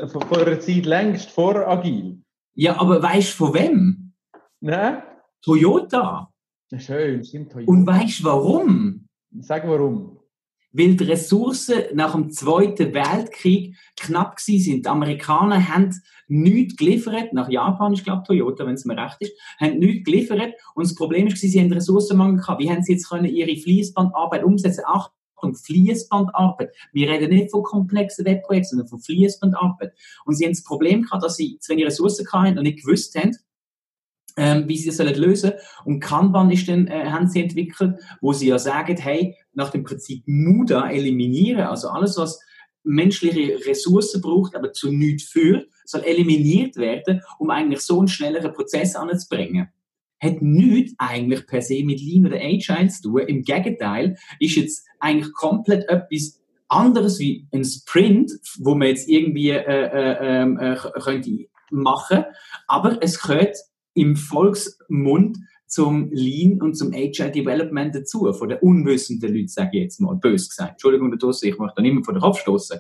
vor, 0.08 0.22
vor 0.22 0.48
einer 0.48 0.60
Zeit 0.60 0.86
längst 0.86 1.30
vor 1.32 1.68
Agil. 1.68 2.22
Ja, 2.54 2.80
aber 2.80 3.04
weißt 3.04 3.34
du 3.34 3.46
von 3.46 3.54
wem? 3.54 3.95
Nein. 4.66 5.04
Toyota. 5.44 6.34
Schön, 6.76 7.24
stimmt 7.24 7.52
Toyota. 7.52 7.72
Und 7.72 7.86
weißt 7.86 8.22
du 8.22 8.24
warum? 8.24 9.08
Sag 9.40 9.68
warum 9.68 10.20
weil 10.78 10.96
die 10.98 11.06
Ressourcen 11.06 11.84
nach 11.94 12.12
dem 12.12 12.32
Zweiten 12.32 12.94
Weltkrieg 12.94 13.78
knapp 13.96 14.42
sind. 14.42 14.86
Die 14.86 14.90
Amerikaner 14.90 15.70
haben 15.70 15.96
nichts 16.28 16.76
geliefert, 16.76 17.32
nach 17.32 17.48
Japan 17.48 17.94
ist 17.94 18.04
glaube 18.04 18.24
Toyota, 18.28 18.66
wenn 18.66 18.74
es 18.74 18.84
mir 18.84 18.98
recht 18.98 19.16
ist, 19.20 19.32
haben 19.58 19.80
nichts 19.80 20.04
geliefert 20.04 20.54
und 20.74 20.84
das 20.84 20.94
Problem 20.94 21.28
ist, 21.28 21.40
sie 21.40 21.62
haben 21.62 21.72
Ressourcenmangel 21.72 22.42
gehabt. 22.42 22.62
Wie 22.62 22.70
haben 22.70 22.84
sie 22.84 22.92
jetzt 22.92 23.08
können 23.08 23.24
ihre 23.24 23.56
Fließbandarbeit 23.56 24.44
umsetzen? 24.44 24.84
Achtung, 24.86 25.56
Fließbandarbeit. 25.56 26.76
Wir 26.92 27.10
reden 27.10 27.30
nicht 27.30 27.52
von 27.52 27.64
komplexen 27.64 28.26
Webprojekten, 28.26 28.72
sondern 28.72 28.90
von 28.90 29.00
Fließbandarbeit. 29.00 29.94
Und 30.26 30.36
sie 30.36 30.44
haben 30.44 30.54
das 30.54 30.64
Problem 30.64 31.04
gehabt, 31.04 31.24
dass 31.24 31.38
sie 31.38 31.58
zu 31.60 31.72
wenig 31.72 31.86
Ressourcen 31.86 32.28
hatten 32.34 32.58
und 32.58 32.64
nicht 32.64 32.84
gewusst 32.84 33.16
haben, 33.16 33.32
ähm, 34.38 34.68
wie 34.68 34.78
sie 34.78 34.88
das 34.88 34.98
sollen 34.98 35.16
lösen 35.16 35.54
Und 35.86 36.00
Kanban 36.00 36.52
ist 36.52 36.68
dann, 36.68 36.88
äh, 36.88 37.06
haben 37.06 37.28
sie 37.28 37.42
entwickelt, 37.42 37.96
wo 38.22 38.34
sie 38.34 38.48
ja 38.48 38.60
sagen, 38.60 38.98
hey, 38.98 39.36
nach 39.54 39.70
dem 39.70 39.84
Prinzip 39.84 40.24
MUDA 40.26 40.90
eliminieren, 40.90 41.64
also 41.64 41.90
alles, 41.90 42.18
was 42.18 42.40
menschliche 42.84 43.66
Ressourcen 43.66 44.22
braucht, 44.22 44.56
aber 44.56 44.74
zu 44.74 44.92
nichts 44.92 45.24
führt, 45.24 45.68
soll 45.86 46.02
eliminiert 46.02 46.76
werden, 46.78 47.22
um 47.40 47.50
eigentlich 47.50 47.82
so 47.82 48.00
einen 48.00 48.08
schnelleren 48.08 48.54
Prozess 48.54 48.96
anzubringen. 48.96 49.70
hat 50.20 50.42
nichts 50.42 50.94
eigentlich 50.98 51.46
per 51.46 51.62
se 51.62 51.84
mit 51.84 52.02
Lean 52.02 52.26
oder 52.26 52.38
Agile 52.38 52.88
zu 52.88 53.04
tun. 53.04 53.22
Im 53.28 53.44
Gegenteil, 53.44 54.18
ist 54.40 54.56
jetzt 54.56 54.88
eigentlich 55.00 55.32
komplett 55.34 55.88
etwas 55.90 56.42
anderes 56.68 57.20
wie 57.20 57.48
ein 57.52 57.64
Sprint, 57.64 58.32
wo 58.60 58.76
man 58.76 58.88
jetzt 58.88 59.08
irgendwie 59.08 59.52
äh, 59.52 59.62
äh, 59.62 60.18
ähm, 60.22 60.58
äh, 60.58 60.76
könnte 61.00 61.48
machen, 61.70 62.26
aber 62.68 62.98
es 63.02 63.22
gehört 63.22 63.58
im 63.96 64.16
Volksmund 64.16 65.40
zum 65.68 66.10
Lean 66.12 66.62
und 66.62 66.76
zum 66.76 66.94
Agile 66.94 67.32
Development 67.32 67.94
dazu, 67.96 68.32
von 68.34 68.50
den 68.50 68.60
unwissenden 68.60 69.34
Leuten, 69.34 69.48
sage 69.48 69.72
ich 69.74 69.84
jetzt 69.84 70.00
mal, 70.00 70.16
bös 70.16 70.50
gesagt. 70.50 70.74
Entschuldigung, 70.74 71.12
ich 71.14 71.58
möchte 71.58 71.76
da 71.76 71.82
nicht 71.82 71.94
mehr 71.94 72.04
vor 72.04 72.14
den 72.14 72.22
Kopf 72.22 72.40
stoßen. 72.40 72.80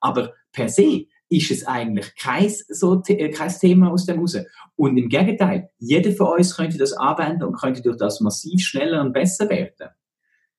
Aber 0.00 0.34
per 0.52 0.68
se 0.68 1.06
ist 1.28 1.50
es 1.50 1.66
eigentlich 1.66 2.14
kein, 2.16 2.52
so, 2.68 3.02
äh, 3.08 3.30
kein 3.30 3.50
Thema 3.50 3.90
aus 3.90 4.06
dem 4.06 4.20
raus. 4.20 4.36
Und 4.76 4.96
im 4.96 5.08
Gegenteil, 5.08 5.70
jeder 5.78 6.12
von 6.12 6.38
uns 6.38 6.56
könnte 6.56 6.78
das 6.78 6.92
anwenden 6.92 7.44
und 7.44 7.58
könnte 7.58 7.82
durch 7.82 7.96
das 7.96 8.20
massiv 8.20 8.60
schneller 8.60 9.00
und 9.00 9.12
besser 9.12 9.48
werden. 9.48 9.90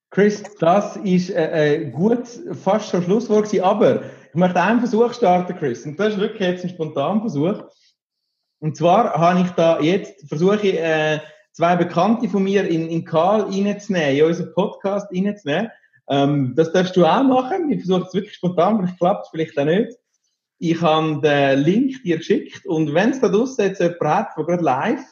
Chris, 0.10 0.44
das 0.60 0.96
ist 0.98 1.30
äh, 1.30 1.76
äh 1.76 1.90
gut, 1.90 2.28
fast 2.64 2.90
schon 2.90 3.04
Schlusswort 3.04 3.46
gewesen, 3.46 3.64
aber 3.64 4.04
ich 4.30 4.36
möchte 4.36 4.62
einen 4.62 4.80
Versuch 4.80 5.14
starten, 5.14 5.56
Chris. 5.56 5.86
Und 5.86 6.00
das 6.00 6.14
ist 6.14 6.20
wirklich 6.20 6.42
jetzt 6.42 6.64
ein 6.64 6.70
spontaner 6.70 7.22
Versuch. 7.22 7.64
Und 8.60 8.76
zwar 8.76 9.14
habe 9.14 9.42
ich 9.42 9.50
da 9.52 9.80
jetzt, 9.80 10.28
versuche 10.28 10.68
ich, 10.68 10.80
äh, 10.80 11.20
zwei 11.54 11.76
Bekannte 11.76 12.30
von 12.30 12.44
mir 12.44 12.68
in, 12.68 12.88
in 12.90 13.04
Karl 13.04 13.42
reinzunehmen, 13.42 14.16
in 14.16 14.26
unseren 14.26 14.54
Podcast 14.54 15.08
reinzunehmen. 15.12 15.72
Ähm, 16.10 16.54
das 16.56 16.72
darfst 16.72 16.96
du 16.96 17.06
auch 17.06 17.24
machen. 17.24 17.72
Ich 17.72 17.86
versuche 17.86 18.08
es 18.08 18.14
wirklich 18.14 18.36
spontan, 18.36 18.84
es 18.84 18.98
klappt 18.98 19.28
vielleicht 19.32 19.58
auch 19.58 19.66
nicht. 19.66 19.92
Ich 20.60 20.82
habe 20.82 21.22
den 21.22 21.60
Link 21.60 22.04
dir 22.04 22.18
geschickt 22.18 22.66
und 22.66 22.94
wenn 22.94 23.12
es 23.12 23.20
da 23.20 23.30
draussen 23.30 23.66
jetzt 23.66 23.80
jemand 23.80 24.02
hat, 24.02 24.30
der 24.38 24.46
gerade 24.46 24.64
live 24.64 25.06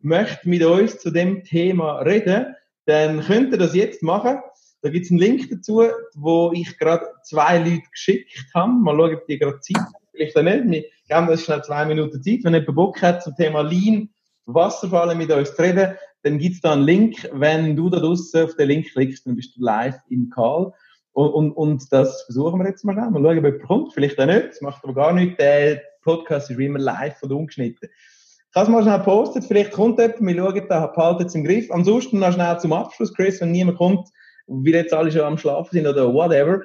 möchte 0.00 0.48
mit 0.48 0.62
uns 0.62 0.98
zu 0.98 1.10
dem 1.10 1.44
Thema 1.44 2.00
reden, 2.00 2.54
dann 2.86 3.20
könnt 3.20 3.52
ihr 3.52 3.58
das 3.58 3.74
jetzt 3.74 4.02
machen. 4.02 4.38
Da 4.82 4.88
gibt 4.88 5.04
es 5.04 5.10
einen 5.10 5.20
Link 5.20 5.50
dazu, 5.50 5.82
wo 6.14 6.52
ich 6.54 6.78
gerade 6.78 7.06
zwei 7.24 7.58
Leute 7.58 7.82
geschickt 7.90 8.46
habe. 8.54 8.72
Mal 8.72 8.96
schauen, 8.96 9.14
ob 9.14 9.26
die 9.26 9.38
gerade 9.38 9.60
Zeit. 9.60 9.82
Vielleicht 10.20 10.36
auch 10.36 10.42
nicht. 10.42 10.86
Wir 11.06 11.16
geben 11.16 11.28
uns 11.28 11.44
schnell 11.44 11.62
zwei 11.62 11.86
Minuten 11.86 12.22
Zeit. 12.22 12.40
Wenn 12.42 12.52
jemand 12.52 12.74
Bock 12.74 13.00
hat 13.00 13.22
zum 13.22 13.34
Thema 13.36 13.62
Lean, 13.62 14.10
Wasserfallen 14.44 15.16
mit 15.16 15.30
uns 15.30 15.54
zu 15.54 15.62
reden, 15.62 15.96
dann 16.22 16.38
gibt 16.38 16.56
es 16.56 16.60
da 16.60 16.74
einen 16.74 16.82
Link. 16.82 17.26
Wenn 17.32 17.74
du 17.74 17.88
da 17.88 18.00
draussen 18.00 18.44
auf 18.44 18.54
den 18.54 18.68
Link 18.68 18.92
klickst, 18.92 19.26
dann 19.26 19.36
bist 19.36 19.56
du 19.56 19.62
live 19.62 19.96
im 20.10 20.28
Call. 20.28 20.72
Und, 21.12 21.30
und, 21.30 21.52
und 21.52 21.90
das 21.90 22.22
versuchen 22.24 22.60
wir 22.60 22.68
jetzt 22.68 22.84
mal. 22.84 22.94
Mal 22.94 23.10
schauen, 23.10 23.24
ob 23.24 23.34
jemand 23.34 23.62
kommt. 23.62 23.94
Vielleicht 23.94 24.20
auch 24.20 24.26
nicht. 24.26 24.48
Das 24.50 24.60
macht 24.60 24.84
aber 24.84 24.94
gar 24.94 25.14
nichts. 25.14 25.38
Der 25.38 25.80
Podcast 26.02 26.50
ist 26.50 26.58
wie 26.58 26.66
immer 26.66 26.78
live 26.78 27.22
und 27.22 27.32
ungeschnitten. 27.32 27.88
Ich 27.88 28.52
kann 28.52 28.64
es 28.64 28.68
mal 28.68 28.82
schnell 28.82 29.00
posten. 29.00 29.40
Vielleicht 29.40 29.72
kommt 29.72 29.98
jemand. 29.98 30.20
Wir 30.20 30.36
schauen, 30.36 30.68
da 30.68 30.86
behalten 30.88 31.26
es 31.26 31.34
im 31.34 31.44
Griff. 31.44 31.70
Ansonsten 31.70 32.18
noch 32.18 32.32
schnell 32.34 32.58
zum 32.58 32.74
Abschluss, 32.74 33.14
Chris, 33.14 33.40
wenn 33.40 33.52
niemand 33.52 33.78
kommt, 33.78 34.06
weil 34.46 34.74
jetzt 34.74 34.92
alle 34.92 35.10
schon 35.10 35.22
am 35.22 35.38
Schlafen 35.38 35.70
sind 35.72 35.86
oder 35.86 36.12
whatever. 36.12 36.60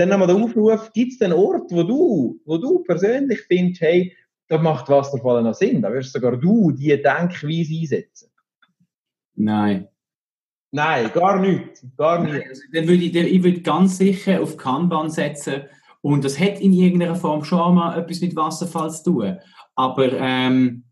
Dann 0.00 0.08
nochmal 0.08 0.28
der 0.28 0.36
Aufruf. 0.36 0.90
Gibt 0.94 1.12
es 1.12 1.20
einen 1.20 1.34
Ort, 1.34 1.70
wo 1.72 1.82
du, 1.82 2.40
wo 2.46 2.56
du 2.56 2.78
persönlich 2.78 3.40
findest, 3.42 3.82
hey, 3.82 4.16
da 4.48 4.56
macht 4.56 4.88
Wasserfallen 4.88 5.44
noch 5.44 5.52
Sinn. 5.52 5.82
Da 5.82 5.92
wirst 5.92 6.14
sogar 6.14 6.38
du 6.38 6.70
die 6.70 6.88
Denkweise 6.88 7.74
einsetzen. 7.78 8.30
Nein. 9.34 9.88
Nein, 10.70 11.10
gar 11.12 11.38
nicht. 11.38 11.82
Gar 11.98 12.24
nicht. 12.24 12.46
Also, 12.48 12.62
dann 12.72 12.88
würde 12.88 13.04
ich, 13.04 13.14
ich 13.14 13.42
würde 13.42 13.60
ganz 13.60 13.98
sicher 13.98 14.40
auf 14.40 14.56
Kanban 14.56 15.10
setzen. 15.10 15.64
Und 16.00 16.24
das 16.24 16.40
hat 16.40 16.62
in 16.62 16.72
irgendeiner 16.72 17.14
Form 17.14 17.44
schon 17.44 17.74
mal 17.74 17.98
etwas 17.98 18.22
mit 18.22 18.34
Wasserfall 18.34 18.90
zu 18.90 19.04
tun. 19.04 19.36
Aber 19.74 20.10
ähm, 20.14 20.84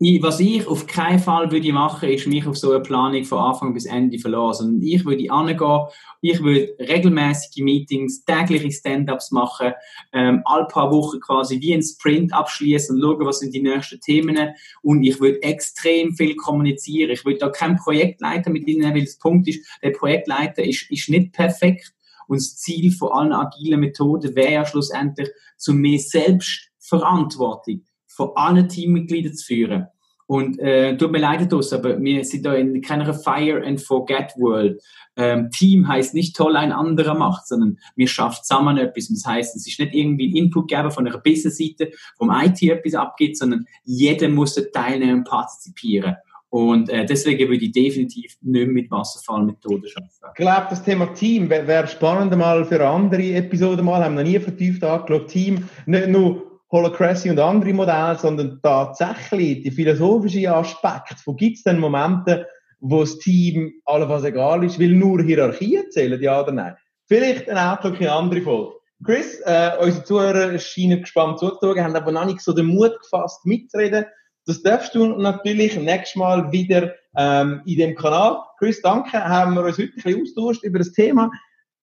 was 0.00 0.38
ich 0.38 0.64
auf 0.64 0.86
keinen 0.86 1.18
Fall 1.18 1.50
würde 1.50 1.72
machen, 1.72 2.08
ist 2.08 2.28
mich 2.28 2.46
auf 2.46 2.56
so 2.56 2.70
eine 2.70 2.80
Planung 2.80 3.24
von 3.24 3.38
Anfang 3.38 3.74
bis 3.74 3.84
Ende 3.84 4.20
verlassen. 4.20 4.80
ich 4.80 5.04
würde 5.04 5.28
angehen, 5.28 5.86
ich 6.20 6.40
würde 6.40 6.72
regelmäßige 6.78 7.64
Meetings, 7.64 8.24
tägliche 8.24 8.70
Stand-ups 8.70 9.32
machen, 9.32 9.72
ähm, 10.12 10.42
alle 10.44 10.66
paar 10.66 10.92
Wochen 10.92 11.18
quasi 11.18 11.60
wie 11.60 11.74
ein 11.74 11.82
Sprint 11.82 12.32
abschließen 12.32 12.94
und 12.94 13.02
schauen, 13.02 13.26
was 13.26 13.40
sind 13.40 13.52
die 13.52 13.62
nächsten 13.62 14.00
Themen. 14.00 14.38
Und 14.82 15.02
ich 15.02 15.20
würde 15.20 15.42
extrem 15.42 16.14
viel 16.14 16.36
kommunizieren. 16.36 17.10
Ich 17.10 17.24
würde 17.24 17.38
da 17.38 17.48
kein 17.48 17.76
Projektleiter 17.76 18.50
mit 18.50 18.68
ihnen, 18.68 18.94
weil 18.94 19.04
das 19.04 19.18
Punkt 19.18 19.48
ist, 19.48 19.66
der 19.82 19.90
Projektleiter 19.90 20.62
ist, 20.64 20.88
ist 20.92 21.08
nicht 21.08 21.32
perfekt. 21.32 21.92
Und 22.28 22.36
das 22.36 22.56
Ziel 22.56 22.92
von 22.92 23.10
allen 23.10 23.32
agilen 23.32 23.80
Methoden 23.80 24.36
wäre 24.36 24.52
ja 24.52 24.66
schlussendlich, 24.66 25.30
zu 25.56 25.74
mehr 25.74 25.98
Selbstverantwortung 25.98 27.82
von 28.18 28.32
allen 28.34 28.68
Teammitgliedern 28.68 29.32
zu 29.32 29.46
führen. 29.46 29.86
Und 30.26 30.58
äh, 30.58 30.94
tut 30.96 31.12
mir 31.12 31.20
leid, 31.20 31.50
das, 31.50 31.72
aber 31.72 31.98
wir 32.02 32.22
sind 32.22 32.44
da 32.44 32.52
in 32.52 32.82
keiner 32.82 33.14
Fire 33.14 33.64
and 33.64 33.80
Forget 33.80 34.34
World. 34.36 34.82
Ähm, 35.16 35.50
Team 35.50 35.88
heißt 35.88 36.12
nicht 36.12 36.36
toll 36.36 36.54
ein 36.56 36.70
anderer 36.70 37.14
macht, 37.14 37.46
sondern 37.46 37.78
wir 37.96 38.08
schaffen 38.08 38.42
zusammen 38.42 38.76
etwas. 38.76 39.08
Das 39.08 39.24
heißt, 39.24 39.56
es 39.56 39.66
ist 39.66 39.80
nicht 39.80 39.94
irgendwie 39.94 40.28
ein 40.28 40.36
Input 40.36 40.68
geben 40.68 40.90
von 40.90 41.06
einer 41.06 41.16
Business-Seite, 41.16 41.92
vom 42.18 42.30
IT 42.30 42.60
etwas 42.62 42.94
abgeht, 42.94 43.38
sondern 43.38 43.64
jeder 43.84 44.28
muss 44.28 44.60
teilnehmen 44.72 45.20
und 45.20 45.24
partizipieren. 45.24 46.16
Und 46.50 46.90
äh, 46.90 47.06
deswegen 47.06 47.48
würde 47.48 47.64
ich 47.64 47.72
definitiv 47.72 48.36
nicht 48.42 48.68
mit 48.68 48.90
Wasserfallmethoden 48.90 49.84
arbeiten. 49.96 50.10
Ich 50.28 50.34
glaube, 50.34 50.66
das 50.70 50.82
Thema 50.82 51.06
Team 51.14 51.48
wäre 51.48 51.66
wär 51.66 51.86
spannend 51.86 52.36
mal 52.36 52.64
für 52.64 52.86
andere 52.86 53.34
Episoden 53.34 53.84
mal, 53.84 54.04
haben 54.04 54.16
wir 54.16 54.24
noch 54.24 54.30
nie 54.30 54.38
vertieft 54.38 54.82
angeschaut. 54.84 55.28
Team, 55.28 55.68
nicht 55.86 56.08
nur 56.08 56.47
Holacracy 56.70 57.30
und 57.30 57.38
andere 57.38 57.72
Modelle, 57.72 58.18
sondern 58.18 58.60
tatsächlich 58.62 59.62
die 59.62 59.70
philosophischen 59.70 60.46
Aspekte. 60.46 61.16
Wo 61.24 61.34
gibt 61.34 61.56
es 61.56 61.62
denn 61.62 61.78
Momente, 61.78 62.46
wo 62.80 63.00
das 63.00 63.18
Team 63.18 63.72
alles 63.84 64.24
egal 64.24 64.62
ist, 64.64 64.78
will 64.78 64.94
nur 64.94 65.22
Hierarchien 65.22 65.90
zählen, 65.90 66.20
ja 66.20 66.42
oder 66.42 66.52
nein? 66.52 66.76
Vielleicht 67.06 67.48
eine 67.48 67.72
Outlook 67.72 68.00
in 68.00 68.08
andere 68.08 68.42
Folge. 68.42 68.72
Chris, 69.04 69.40
äh, 69.44 69.70
unsere 69.80 70.04
Zuhörer 70.04 70.58
scheinen 70.58 71.00
gespannt 71.00 71.38
zuzuschauen, 71.38 71.82
haben 71.82 71.96
aber 71.96 72.12
noch 72.12 72.26
nicht 72.26 72.40
so 72.40 72.52
den 72.52 72.66
Mut 72.66 72.98
gefasst, 73.00 73.46
mitzureden. 73.46 74.06
Das 74.44 74.62
darfst 74.62 74.94
du 74.94 75.06
natürlich 75.06 75.76
nächstes 75.78 76.16
Mal 76.16 76.50
wieder 76.50 76.94
ähm, 77.16 77.62
in 77.64 77.78
dem 77.78 77.94
Kanal. 77.94 78.38
Chris, 78.58 78.82
danke, 78.82 79.22
haben 79.22 79.54
wir 79.54 79.62
uns 79.62 79.78
heute 79.78 79.90
ein 79.90 79.94
bisschen 79.94 80.22
austauscht 80.22 80.64
über 80.64 80.78
das 80.78 80.92
Thema. 80.92 81.30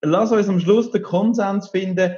Lass 0.01 0.31
uns 0.31 0.49
am 0.49 0.59
Schluss 0.59 0.91
den 0.91 1.01
Konsens 1.01 1.69
finden, 1.69 2.15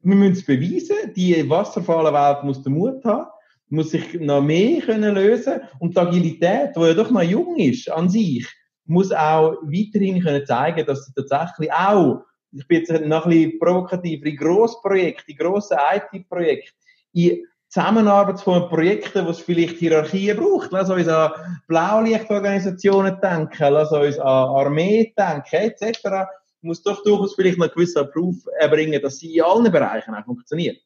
wir 0.00 0.14
müssen 0.14 0.32
es 0.32 0.44
beweisen, 0.44 1.12
die 1.14 1.48
Wasserfallenwelt 1.48 2.44
muss 2.44 2.62
den 2.62 2.74
Mut 2.74 3.04
haben, 3.04 3.26
muss 3.68 3.90
sich 3.90 4.14
noch 4.20 4.42
mehr 4.42 4.80
können 4.80 5.14
lösen. 5.14 5.60
Und 5.80 5.96
die 5.96 6.00
Agilität, 6.00 6.76
die 6.76 6.80
ja 6.80 6.94
doch 6.94 7.10
noch 7.10 7.22
jung 7.22 7.56
ist 7.56 7.90
an 7.90 8.08
sich, 8.08 8.46
muss 8.86 9.12
auch 9.12 9.56
weiterhin 9.62 10.22
können 10.22 10.46
zeigen, 10.46 10.86
dass 10.86 11.04
sie 11.04 11.12
tatsächlich 11.14 11.72
auch, 11.72 12.22
ich 12.52 12.66
bin 12.66 12.78
jetzt 12.78 12.90
noch 13.04 13.26
ein 13.26 13.30
bisschen 13.30 13.58
provokativ, 13.58 14.24
in 14.24 14.36
Grossprojekten, 14.36 15.34
in 15.34 15.36
grossen 15.36 15.76
IT-Projekten, 15.94 16.74
in 17.12 17.44
Zusammenarbeitsformen, 17.68 18.70
Projekten, 18.70 19.26
wo 19.26 19.30
es 19.30 19.40
vielleicht 19.40 19.76
Hierarchien 19.76 20.38
braucht. 20.38 20.72
Lass 20.72 20.88
uns 20.88 21.06
an 21.06 21.32
Blaulichtorganisationen 21.66 23.20
denken, 23.20 23.72
lass 23.74 23.92
uns 23.92 24.18
an 24.18 24.26
Armee 24.26 25.12
denken, 25.18 25.54
etc 25.54 26.28
muss 26.60 26.82
doch 26.82 27.02
durchaus 27.02 27.34
vielleicht 27.34 27.58
noch 27.58 27.72
gewissen 27.72 28.08
Proof 28.10 28.36
erbringen, 28.58 29.00
dass 29.00 29.18
sie 29.18 29.36
in 29.36 29.44
allen 29.44 29.70
Bereichen 29.70 30.14
auch 30.14 30.24
funktioniert. 30.24 30.78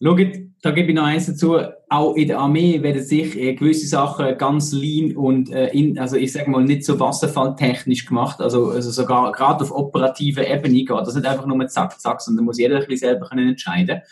Schaut, 0.00 0.20
da 0.62 0.70
gebe 0.70 0.90
ich 0.90 0.94
noch 0.94 1.04
eins 1.04 1.26
dazu. 1.26 1.58
Auch 1.88 2.14
in 2.14 2.28
der 2.28 2.38
Armee 2.38 2.80
werden 2.82 3.02
sich 3.02 3.36
äh, 3.36 3.54
gewisse 3.54 3.88
Sachen 3.88 4.38
ganz 4.38 4.72
lean 4.72 5.16
und, 5.16 5.50
äh, 5.50 5.70
in, 5.70 5.98
also 5.98 6.16
ich 6.16 6.32
sage 6.32 6.48
mal, 6.48 6.62
nicht 6.62 6.84
so 6.84 7.00
wasserfalltechnisch 7.00 8.06
gemacht. 8.06 8.40
Also, 8.40 8.70
also 8.70 8.92
sogar 8.92 9.32
gerade 9.32 9.64
auf 9.64 9.72
operativer 9.72 10.46
Ebene 10.46 10.84
geht 10.84 10.90
das 10.90 11.16
nicht 11.16 11.26
einfach 11.26 11.46
nur 11.46 11.66
zack, 11.66 12.00
zack, 12.00 12.20
sondern 12.20 12.44
muss 12.44 12.58
jeder 12.58 12.76
ein 12.76 12.86
bisschen 12.86 13.10
selber 13.10 13.28
können 13.28 13.48
entscheiden 13.48 14.02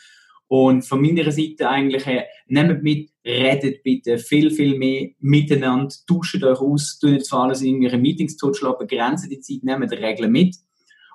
Und 0.48 0.82
von 0.82 1.00
meiner 1.00 1.30
Seite 1.32 1.68
eigentlich, 1.68 2.06
äh, 2.06 2.24
nehmt 2.46 2.82
mit, 2.82 3.10
redet 3.24 3.82
bitte 3.82 4.18
viel, 4.18 4.50
viel 4.50 4.78
mehr 4.78 5.08
miteinander, 5.18 5.92
tauscht 6.06 6.42
euch 6.42 6.60
aus, 6.60 6.98
tut 7.00 7.10
nicht 7.10 7.26
zwar 7.26 7.44
alles 7.44 7.62
in 7.62 7.68
irgendwelche 7.68 7.98
Meetings 7.98 8.36
totschlagen, 8.36 8.86
begrenzen 8.86 9.28
die 9.28 9.40
Zeit, 9.40 9.64
nehmt 9.64 9.90
Regeln 9.92 10.30
mit 10.30 10.56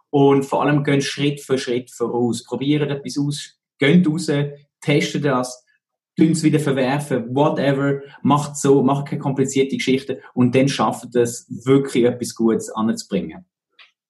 und 0.09 0.43
vor 0.43 0.63
allem 0.63 0.83
gehen 0.83 1.01
Schritt 1.01 1.39
für 1.39 1.57
Schritt 1.57 1.91
voraus. 1.91 2.43
Probiert 2.43 2.89
etwas 2.89 3.17
aus, 3.17 3.57
geht 3.79 4.05
raus, 4.05 4.29
testet 4.81 5.23
das, 5.23 5.65
tun 6.17 6.31
es 6.31 6.43
wieder 6.43 6.59
verwerfen, 6.59 7.33
whatever, 7.33 8.01
macht 8.21 8.57
so, 8.57 8.83
macht 8.83 9.07
keine 9.07 9.21
komplizierte 9.21 9.77
Geschichte 9.77 10.19
und 10.33 10.53
dann 10.53 10.67
schafft 10.67 11.15
es 11.15 11.47
wirklich 11.65 12.03
etwas 12.03 12.35
Gutes 12.35 12.69
anzubringen. 12.69 13.45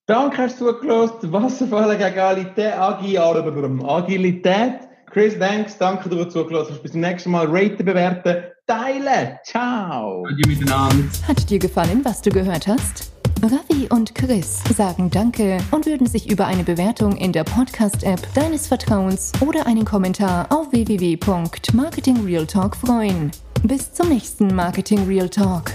Danke, 0.06 0.38
hast 0.38 0.60
du 0.60 0.72
zugelassen. 0.72 1.32
Wasserfall 1.32 1.96
gegen 1.96 2.18
Agilität, 2.18 2.74
Agilität 2.74 4.88
Chris, 5.12 5.38
thanks. 5.38 5.76
Danke, 5.76 6.08
dass 6.08 6.18
du 6.18 6.24
zugelassen 6.24 6.72
hast. 6.72 6.82
Bis 6.82 6.92
zum 6.92 7.02
nächsten 7.02 7.30
Mal. 7.30 7.46
Raten, 7.46 7.84
bewerten, 7.84 8.44
teilen. 8.66 9.36
Ciao. 9.44 10.24
Adieu 10.24 10.48
miteinander. 10.48 11.04
Hat 11.28 11.50
dir 11.50 11.58
gefallen, 11.58 12.00
was 12.02 12.22
du 12.22 12.30
gehört 12.30 12.66
hast? 12.66 13.12
Ravi 13.42 13.88
und 13.90 14.14
Chris 14.14 14.62
sagen 14.74 15.10
Danke 15.10 15.58
und 15.72 15.84
würden 15.84 16.06
sich 16.06 16.30
über 16.30 16.46
eine 16.46 16.62
Bewertung 16.62 17.14
in 17.16 17.32
der 17.32 17.44
Podcast-App 17.44 18.26
deines 18.34 18.68
Vertrauens 18.68 19.32
oder 19.40 19.66
einen 19.66 19.84
Kommentar 19.84 20.46
auf 20.50 20.72
www.marketingrealtalk 20.72 22.76
freuen. 22.76 23.32
Bis 23.64 23.92
zum 23.92 24.08
nächsten 24.08 24.54
Marketing 24.54 25.06
Real 25.06 25.28
Talk. 25.28 25.72